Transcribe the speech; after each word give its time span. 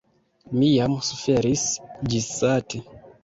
Mi 0.59 0.69
jam 0.69 0.95
suferis 1.09 1.67
ĝissate. 2.15 2.83